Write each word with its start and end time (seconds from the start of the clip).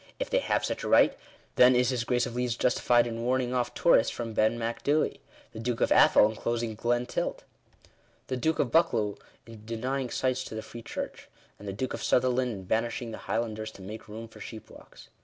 If 0.19 0.31
they 0.31 0.39
have 0.39 0.65
such 0.65 0.83
a 0.83 0.89
right, 0.89 1.15
then 1.57 1.75
is 1.75 1.89
his 1.89 2.05
Grace 2.05 2.25
of 2.25 2.35
Leeds 2.35 2.55
justified 2.57 3.05
in 3.05 3.21
warning 3.21 3.53
off 3.53 3.75
tourists 3.75 4.09
from 4.11 4.33
Ben 4.33 4.57
Mac 4.57 4.83
Dbui, 4.83 5.19
the 5.51 5.59
Duke 5.59 5.79
of 5.79 5.91
Atholl 5.91 6.27
in 6.31 6.35
closing 6.35 6.73
Glen 6.73 7.05
Tilt, 7.05 7.43
the 8.25 8.35
Duke 8.35 8.57
of 8.57 8.71
Buccleugh 8.71 9.19
in 9.45 9.63
denying 9.63 10.09
sites 10.09 10.43
to 10.45 10.55
the 10.55 10.63
Free 10.63 10.81
Church, 10.81 11.27
and 11.59 11.67
the 11.67 11.71
Duke 11.71 11.93
of 11.93 12.01
Sutherland 12.01 12.51
in 12.51 12.63
banishing 12.63 13.11
the 13.11 13.19
Highlanders 13.29 13.69
to 13.73 13.83
make 13.83 14.07
room 14.09 14.27
for 14.27 14.39
sheep 14.39 14.71
walks. 14.71 15.09